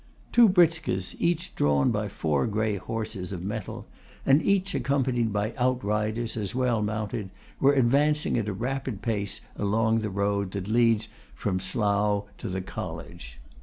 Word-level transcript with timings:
Two 0.31 0.49
britskas, 0.49 1.15
each 1.19 1.53
drawn 1.55 1.91
by 1.91 2.07
four 2.09 2.47
grey 2.47 2.77
horses 2.77 3.31
of 3.31 3.43
mettle, 3.43 3.85
and 4.25 4.41
each 4.41 4.73
accompanied 4.73 5.31
by 5.31 5.53
outriders 5.59 6.35
as 6.35 6.55
well 6.55 6.81
mounted, 6.81 7.29
were 7.59 7.75
advancing 7.75 8.35
at 8.35 8.47
a 8.49 8.51
rapid 8.51 9.03
pace 9.03 9.41
along 9.55 9.99
the 9.99 10.09
road 10.09 10.53
that 10.53 10.67
leads 10.67 11.07
from 11.35 11.59
Slough 11.59 12.23
to 12.39 12.49
the 12.49 12.61
College. 12.61 13.39